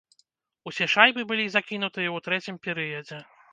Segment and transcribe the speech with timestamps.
[0.71, 3.23] Усе шайбы былі закінутыя ў трэцім перыядзе.